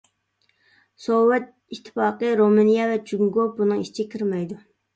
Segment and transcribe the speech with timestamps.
[1.03, 1.45] سوۋېت
[1.75, 4.63] ئىتتىپاقى، رۇمىنىيە ۋە جۇڭگو بۇنىڭ ئىچىگە كىرمەيدۇ.